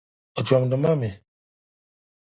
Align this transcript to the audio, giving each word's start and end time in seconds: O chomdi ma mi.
O 0.37 0.41
chomdi 0.47 0.77
ma 0.81 0.91
mi. 1.01 1.09